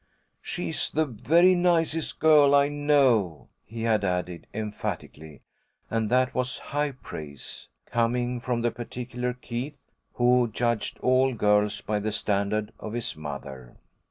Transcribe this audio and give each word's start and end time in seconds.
"She's 0.41 0.89
the 0.89 1.05
very 1.05 1.53
nicest 1.53 2.17
girl 2.19 2.55
I 2.55 2.69
know," 2.69 3.49
he 3.67 3.83
had 3.83 4.03
added, 4.03 4.47
emphatically, 4.51 5.41
and 5.91 6.09
that 6.09 6.33
was 6.33 6.57
high 6.57 6.93
praise, 6.93 7.67
coming 7.85 8.39
from 8.39 8.61
the 8.61 8.71
particular 8.71 9.33
Keith, 9.33 9.83
who 10.13 10.49
judged 10.51 10.97
all 11.01 11.35
girls 11.35 11.81
by 11.81 11.99
the 11.99 12.11
standard 12.11 12.71
of 12.79 12.93
his 12.93 13.15
mother. 13.15 13.77